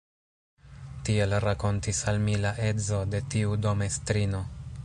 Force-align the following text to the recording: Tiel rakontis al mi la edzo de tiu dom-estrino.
Tiel 1.09 1.35
rakontis 1.43 2.01
al 2.13 2.19
mi 2.25 2.39
la 2.47 2.57
edzo 2.71 3.05
de 3.13 3.25
tiu 3.35 3.55
dom-estrino. 3.67 4.43